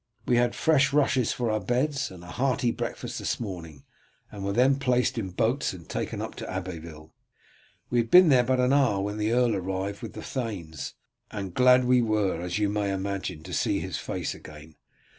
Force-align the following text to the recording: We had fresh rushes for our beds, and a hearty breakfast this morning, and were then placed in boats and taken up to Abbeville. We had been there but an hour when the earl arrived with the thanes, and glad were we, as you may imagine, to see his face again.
We 0.25 0.37
had 0.37 0.55
fresh 0.55 0.93
rushes 0.93 1.31
for 1.31 1.51
our 1.51 1.59
beds, 1.59 2.09
and 2.09 2.23
a 2.23 2.31
hearty 2.31 2.71
breakfast 2.71 3.19
this 3.19 3.39
morning, 3.39 3.83
and 4.31 4.43
were 4.43 4.51
then 4.51 4.77
placed 4.77 5.19
in 5.19 5.29
boats 5.29 5.73
and 5.73 5.87
taken 5.87 6.23
up 6.23 6.33
to 6.37 6.49
Abbeville. 6.51 7.13
We 7.91 7.99
had 7.99 8.09
been 8.09 8.29
there 8.29 8.41
but 8.43 8.59
an 8.59 8.73
hour 8.73 8.99
when 8.99 9.17
the 9.17 9.31
earl 9.31 9.55
arrived 9.55 10.01
with 10.01 10.13
the 10.13 10.23
thanes, 10.23 10.95
and 11.29 11.53
glad 11.53 11.83
were 11.83 11.87
we, 12.37 12.43
as 12.43 12.57
you 12.57 12.67
may 12.67 12.91
imagine, 12.91 13.43
to 13.43 13.53
see 13.53 13.79
his 13.79 13.99
face 13.99 14.33
again. 14.33 14.73